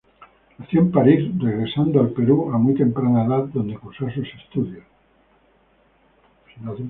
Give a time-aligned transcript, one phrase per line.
[0.57, 4.83] Nació en París, regresando al Perú a muy temprana edad, donde cursó sus estudios.